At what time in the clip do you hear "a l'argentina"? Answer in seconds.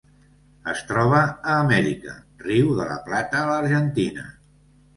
3.43-4.29